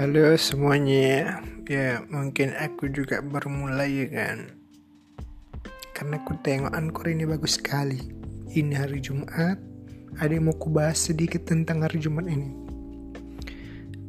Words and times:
Halo 0.00 0.32
semuanya. 0.40 1.44
Ya 1.68 2.00
mungkin 2.08 2.56
aku 2.56 2.88
juga 2.88 3.20
baru 3.20 3.52
ya 3.84 4.08
kan? 4.08 4.48
Karena 5.92 6.16
aku 6.16 6.40
tengok 6.40 6.72
Anchor 6.72 7.12
ini 7.12 7.28
bagus 7.28 7.60
sekali. 7.60 8.00
Ini 8.48 8.80
hari 8.80 9.04
Jumat 9.04 9.60
Ada 10.16 10.32
yang 10.32 10.48
mau 10.48 10.56
ku 10.56 10.72
bahas 10.72 11.04
sedikit 11.04 11.44
tentang 11.44 11.84
hari 11.84 12.00
Jumat 12.00 12.32
ini. 12.32 12.48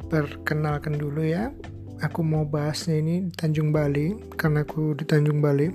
Perkenalkan 0.08 0.96
dulu 0.96 1.28
ya 1.28 1.52
Aku 2.00 2.24
mau 2.24 2.48
bahasnya 2.48 2.96
ini 2.96 3.28
di 3.28 3.36
Tanjung 3.36 3.76
Bali 3.76 4.16
Karena 4.40 4.64
aku 4.64 4.96
di 4.96 5.04
Tanjung 5.04 5.44
Bali. 5.44 5.68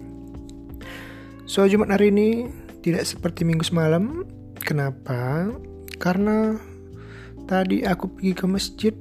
So 1.45 1.69
Jumat 1.69 1.93
hari 1.93 2.09
ini 2.09 2.49
Tidak 2.81 3.05
seperti 3.05 3.45
minggu 3.45 3.69
semalam. 3.69 4.25
Kenapa? 4.65 5.53
Karena 6.01 6.57
tadi 7.45 7.85
aku 7.85 8.17
pergi 8.17 8.33
ke 8.33 8.47
masjid 8.49 8.97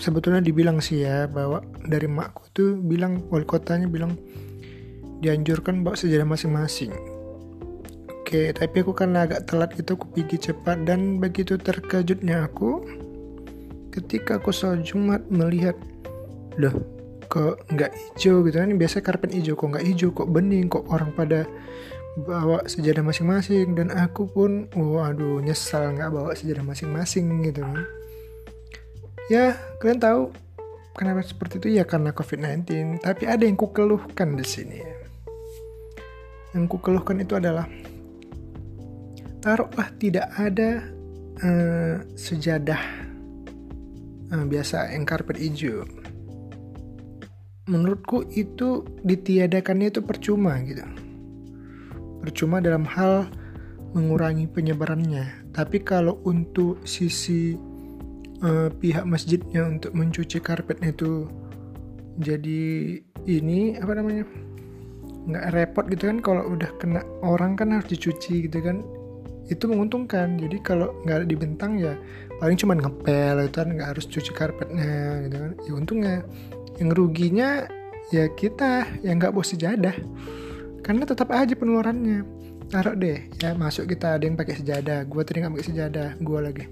sebetulnya 0.00 0.40
dibilang 0.40 0.80
sih 0.80 1.04
ya 1.04 1.28
bahwa 1.28 1.60
dari 1.84 2.08
makku 2.08 2.48
tuh 2.54 2.78
bilang 2.78 3.24
wali 3.28 3.44
kotanya 3.44 3.88
bilang 3.88 4.16
dianjurkan 5.22 5.86
bawa 5.86 5.94
sejarah 5.94 6.26
masing-masing. 6.26 6.92
Oke 8.22 8.50
tapi 8.56 8.80
aku 8.80 8.96
karena 8.96 9.28
agak 9.28 9.44
telat 9.46 9.70
gitu 9.76 9.94
aku 9.94 10.06
pergi 10.16 10.50
cepat 10.50 10.88
dan 10.88 11.20
begitu 11.20 11.60
terkejutnya 11.60 12.48
aku 12.48 12.82
ketika 13.92 14.40
aku 14.40 14.50
sholat 14.50 14.82
jumat 14.82 15.20
melihat 15.28 15.76
loh 16.56 16.72
kok 17.28 17.64
nggak 17.72 17.92
hijau 17.92 18.44
gitu 18.44 18.56
kan? 18.60 18.72
Biasa 18.76 19.04
karpet 19.04 19.36
hijau 19.36 19.56
kok 19.56 19.68
nggak 19.72 19.84
hijau 19.84 20.12
kok 20.12 20.28
bening 20.28 20.68
kok 20.68 20.84
orang 20.88 21.12
pada 21.12 21.44
bawa 22.28 22.60
sejadah 22.68 23.04
masing-masing. 23.04 23.72
Dan 23.72 23.88
aku 23.88 24.28
pun 24.28 24.68
waduh 24.76 25.40
nyesal 25.40 25.96
nggak 25.96 26.12
bawa 26.12 26.36
sejadah 26.36 26.64
masing-masing 26.64 27.44
gitu 27.46 27.64
kan 27.64 27.84
ya 29.32 29.56
kalian 29.80 29.96
tahu 29.96 30.22
kenapa 30.92 31.24
seperti 31.24 31.56
itu? 31.56 31.68
Ya 31.80 31.88
karena 31.88 32.12
COVID-19 32.12 33.00
tapi 33.00 33.24
ada 33.24 33.48
yang 33.48 33.56
kukeluhkan 33.56 34.36
di 34.36 34.44
sini. 34.44 34.80
Yang 36.52 36.76
kukeluhkan 36.76 37.24
itu 37.24 37.40
adalah 37.40 37.64
taruhlah 39.40 39.88
tidak 39.96 40.28
ada 40.36 40.84
uh, 41.40 42.04
sejadah 42.12 42.82
uh, 44.36 44.44
biasa 44.44 44.92
yang 44.92 45.08
karpet 45.08 45.40
hijau. 45.40 45.88
Menurutku 47.72 48.28
itu 48.36 48.84
ditiadakannya 49.00 49.96
itu 49.96 50.04
percuma 50.04 50.60
gitu. 50.60 50.84
Percuma 52.20 52.60
dalam 52.60 52.84
hal 52.84 53.32
mengurangi 53.96 54.44
penyebarannya. 54.44 55.56
Tapi 55.56 55.80
kalau 55.80 56.20
untuk 56.28 56.84
sisi 56.84 57.71
uh, 58.42 58.68
pihak 58.68 59.06
masjidnya 59.06 59.64
untuk 59.66 59.94
mencuci 59.94 60.38
karpetnya 60.42 60.92
itu 60.92 61.30
jadi 62.20 62.62
ini 63.24 63.78
apa 63.80 63.92
namanya 63.96 64.28
nggak 65.30 65.46
repot 65.54 65.86
gitu 65.88 66.10
kan? 66.10 66.18
Kalau 66.20 66.42
udah 66.52 66.70
kena 66.82 67.00
orang 67.22 67.54
kan 67.54 67.72
harus 67.72 67.88
dicuci 67.88 68.50
gitu 68.50 68.58
kan? 68.60 68.82
Itu 69.48 69.70
menguntungkan. 69.70 70.36
Jadi 70.36 70.58
kalau 70.60 70.92
nggak 71.06 71.30
dibentang 71.30 71.78
ya 71.78 71.94
paling 72.42 72.58
cuma 72.58 72.74
ngepel 72.74 73.46
itu 73.46 73.56
kan 73.56 73.68
nggak 73.70 73.88
harus 73.96 74.04
cuci 74.10 74.30
karpetnya 74.34 75.24
gitu 75.30 75.36
kan? 75.38 75.52
Ya 75.64 75.72
untungnya. 75.72 76.16
Yang 76.80 76.90
ruginya 76.98 77.48
ya 78.10 78.26
kita 78.34 78.88
yang 79.06 79.22
nggak 79.22 79.32
bawa 79.32 79.46
sejadah. 79.46 79.96
Karena 80.82 81.06
tetap 81.06 81.30
aja 81.30 81.54
penularannya 81.54 82.26
taruh 82.72 82.96
deh 82.96 83.28
ya 83.36 83.52
masuk 83.52 83.84
kita 83.84 84.16
ada 84.16 84.24
yang 84.24 84.32
pakai 84.32 84.56
sejadah. 84.56 85.04
Gue 85.04 85.20
tadi 85.28 85.44
nggak 85.44 85.52
pakai 85.52 85.68
sejadah 85.68 86.08
gue 86.16 86.38
lagi. 86.40 86.64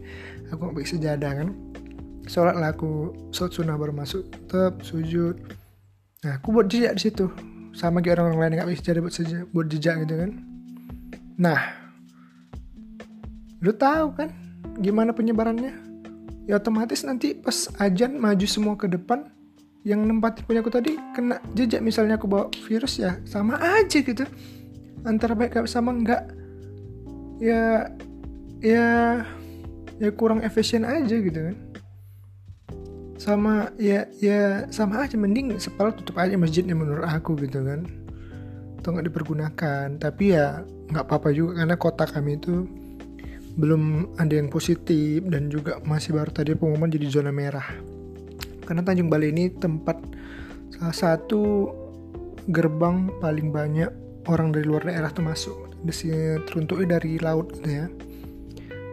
Aku 0.48 0.60
nggak 0.64 0.74
pakai 0.80 0.90
sejadah 0.96 1.30
kan? 1.44 1.48
Sholat 2.24 2.56
lah 2.56 2.72
aku 2.72 3.12
sholat 3.36 3.52
sunnah 3.52 3.76
baru 3.76 3.92
masuk. 3.92 4.32
Tetap 4.48 4.80
sujud. 4.80 5.36
Nah 6.24 6.40
aku 6.40 6.56
buat 6.56 6.72
jejak 6.72 6.96
di 6.96 7.02
situ. 7.04 7.28
Sama 7.76 8.00
kayak 8.00 8.16
orang-orang 8.16 8.40
lain 8.40 8.52
nggak 8.56 8.68
pakai 8.72 8.80
sejadah 8.80 9.00
buat 9.04 9.14
sejadah, 9.14 9.44
buat 9.52 9.66
jejak 9.68 9.94
gitu 10.08 10.14
kan? 10.16 10.30
Nah 11.36 11.60
lu 13.60 13.72
tahu 13.76 14.06
kan 14.16 14.32
gimana 14.80 15.12
penyebarannya? 15.12 15.76
Ya 16.48 16.56
otomatis 16.56 17.04
nanti 17.04 17.36
pas 17.36 17.68
ajan 17.76 18.16
maju 18.16 18.46
semua 18.48 18.72
ke 18.80 18.88
depan 18.88 19.28
yang 19.84 20.00
nempatin 20.08 20.48
punya 20.48 20.64
aku 20.64 20.72
tadi 20.72 20.96
kena 21.12 21.44
jejak. 21.52 21.84
Misalnya 21.84 22.16
aku 22.16 22.24
bawa 22.24 22.48
virus 22.64 22.96
ya 22.96 23.20
sama 23.28 23.60
aja 23.60 24.00
gitu 24.00 24.24
antara 25.04 25.32
baik 25.36 25.56
sama 25.68 25.94
enggak. 25.94 26.28
Ya 27.40 27.88
ya 28.60 28.88
ya 29.96 30.08
kurang 30.12 30.44
efisien 30.44 30.84
aja 30.84 31.16
gitu 31.16 31.40
kan. 31.52 31.56
Sama 33.20 33.68
ya 33.76 34.08
ya 34.20 34.64
sama 34.72 35.04
aja 35.04 35.16
mending 35.20 35.56
sepal 35.60 35.92
tutup 35.92 36.16
aja 36.20 36.36
masjidnya 36.36 36.76
menurut 36.76 37.04
aku 37.04 37.36
gitu 37.40 37.64
kan. 37.64 37.84
Atau 38.80 38.96
nggak 38.96 39.08
dipergunakan. 39.12 39.96
Tapi 40.00 40.24
ya 40.36 40.64
nggak 40.90 41.04
apa-apa 41.06 41.32
juga 41.32 41.64
karena 41.64 41.76
kota 41.76 42.04
kami 42.08 42.40
itu 42.40 42.64
belum 43.60 44.14
ada 44.16 44.34
yang 44.40 44.48
positif 44.48 45.20
dan 45.28 45.52
juga 45.52 45.82
masih 45.84 46.16
baru 46.16 46.30
tadi 46.32 46.56
pengumuman 46.56 46.88
jadi 46.92 47.06
zona 47.12 47.32
merah. 47.34 47.66
Karena 48.64 48.86
Tanjung 48.86 49.10
Balai 49.10 49.34
ini 49.34 49.50
tempat 49.50 49.98
salah 50.70 50.94
satu 50.94 51.68
gerbang 52.48 53.10
paling 53.20 53.52
banyak 53.52 53.90
orang 54.28 54.52
dari 54.52 54.68
luar 54.68 54.84
daerah 54.84 55.08
tuh 55.08 55.24
masuk. 55.24 55.56
Teruntuknya 56.44 57.00
dari 57.00 57.16
laut 57.16 57.56
gitu 57.56 57.70
ya. 57.70 57.86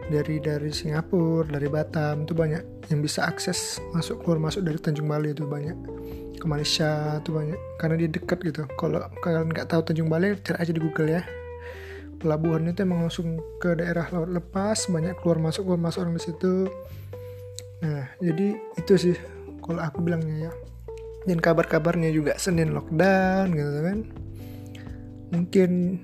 Dari 0.08 0.40
dari 0.40 0.72
Singapura 0.72 1.52
dari 1.52 1.68
Batam 1.68 2.24
itu 2.24 2.32
banyak 2.32 2.88
yang 2.88 3.04
bisa 3.04 3.28
akses 3.28 3.76
masuk 3.92 4.24
keluar 4.24 4.40
masuk 4.40 4.64
dari 4.64 4.80
Tanjung 4.80 5.04
Balai 5.04 5.36
itu 5.36 5.44
banyak. 5.44 5.76
Ke 6.40 6.48
Malaysia 6.48 7.20
itu 7.20 7.36
banyak 7.36 7.60
karena 7.76 7.94
dia 8.00 8.08
dekat 8.08 8.40
gitu. 8.40 8.64
Kalau 8.80 9.04
kalian 9.20 9.52
nggak 9.52 9.68
tahu 9.68 9.84
Tanjung 9.84 10.08
Balai 10.08 10.40
cari 10.40 10.64
aja 10.64 10.72
di 10.72 10.80
Google 10.80 11.20
ya. 11.20 11.22
Pelabuhan 12.18 12.64
itu 12.72 12.80
emang 12.82 13.04
langsung 13.04 13.36
ke 13.60 13.76
daerah 13.76 14.08
laut 14.08 14.32
lepas 14.32 14.88
banyak 14.88 15.12
keluar 15.20 15.38
masuk 15.44 15.68
keluar 15.68 15.80
masuk 15.92 16.08
orang 16.08 16.16
di 16.16 16.24
situ. 16.24 16.72
Nah 17.84 18.08
jadi 18.24 18.56
itu 18.80 18.92
sih 18.96 19.16
kalau 19.60 19.84
aku 19.84 20.00
bilangnya 20.00 20.48
ya. 20.48 20.52
Dan 21.28 21.36
kabar-kabarnya 21.44 22.08
juga 22.16 22.40
Senin 22.40 22.72
lockdown 22.72 23.52
gitu 23.52 23.80
kan 23.84 23.98
mungkin 25.32 26.00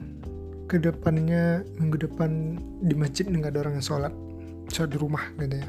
ke 0.65 0.81
depannya 0.81 1.61
minggu 1.77 2.09
depan 2.09 2.57
di 2.81 2.95
masjid 2.97 3.29
nggak 3.29 3.53
ada 3.53 3.61
orang 3.69 3.75
yang 3.81 3.87
sholat. 3.87 4.13
Sholat 4.73 4.91
di 4.93 4.99
rumah 5.01 5.25
gitu 5.37 5.61
ya. 5.61 5.69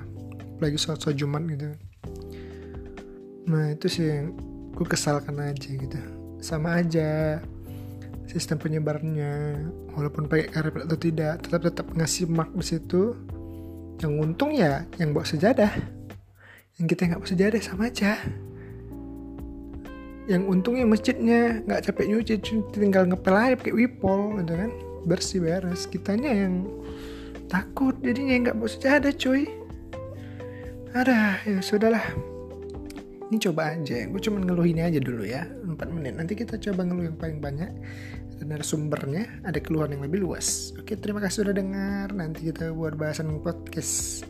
Lagi 0.63 0.77
sholat 0.79 0.99
sholat 1.03 1.17
jumat 1.19 1.43
gitu. 1.51 1.67
Nah 3.51 3.75
itu 3.75 3.87
sih 3.91 4.05
yang 4.07 4.33
aku 4.73 4.87
kesalkan 4.87 5.37
aja 5.39 5.69
gitu. 5.69 5.99
Sama 6.39 6.79
aja 6.79 7.39
sistem 8.25 8.57
penyebarannya 8.57 9.61
walaupun 9.93 10.25
pakai 10.25 10.49
karpet 10.51 10.81
atau 10.89 10.97
tidak 10.97 11.33
tetap 11.45 11.61
tetap 11.63 11.87
ngasih 11.91 12.25
mark 12.31 12.51
di 12.55 12.65
situ. 12.65 13.15
Yang 13.99 14.13
untung 14.19 14.51
ya 14.51 14.83
yang 14.99 15.11
bawa 15.15 15.27
sejadah. 15.27 15.71
Yang 16.79 16.85
kita 16.95 17.01
nggak 17.11 17.21
bisa 17.23 17.35
jadi 17.35 17.59
sama 17.63 17.87
aja 17.87 18.19
yang 20.25 20.49
untungnya 20.49 20.89
masjidnya 20.89 21.61
nggak 21.69 21.85
capek 21.89 22.05
nyuci 22.09 22.33
tinggal 22.73 23.05
ngepel 23.05 23.35
aja 23.37 23.55
pakai 23.57 23.75
wipol 23.77 24.41
gitu 24.41 24.53
kan. 24.57 24.71
Bersih 25.05 25.39
beres. 25.45 25.85
Kitanya 25.85 26.33
yang 26.33 26.65
takut. 27.45 27.93
Jadinya 28.01 28.49
nggak 28.49 28.57
bisa 28.57 28.97
ada 28.97 29.13
cuy. 29.13 29.45
Ada. 30.97 31.45
Ya 31.45 31.59
sudahlah. 31.61 32.05
Ini 33.29 33.37
coba 33.41 33.77
aja. 33.77 34.05
Gue 34.09 34.21
cuma 34.21 34.41
ngeluh 34.41 34.65
ini 34.65 34.81
aja 34.81 34.97
dulu 34.97 35.25
ya. 35.25 35.45
4 35.45 35.77
menit. 35.93 36.13
Nanti 36.17 36.33
kita 36.33 36.57
coba 36.57 36.85
ngeluh 36.85 37.05
yang 37.13 37.17
paling 37.17 37.37
banyak. 37.37 37.69
Dan 38.35 38.59
sumbernya 38.65 39.29
ada 39.47 39.61
keluhan 39.61 39.95
yang 39.95 40.03
lebih 40.03 40.25
luas. 40.25 40.75
Oke 40.75 40.97
terima 40.97 41.21
kasih 41.21 41.45
sudah 41.45 41.55
dengar. 41.55 42.09
Nanti 42.11 42.49
kita 42.49 42.73
buat 42.73 42.97
bahasan 42.97 43.29
podcast 43.45 44.25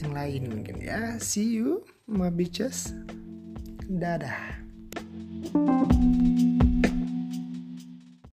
yang 0.00 0.16
lain 0.16 0.48
mungkin 0.48 0.80
ya. 0.80 1.20
See 1.20 1.60
you 1.60 1.84
my 2.08 2.32
bitches. 2.32 2.90
Dadah 3.86 4.65
thank 5.52 6.40
you 6.40 6.45